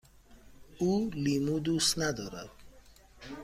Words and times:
او 0.77 1.09
لیمو 1.23 1.57
دوست 1.59 1.99
ندارد. 1.99 2.49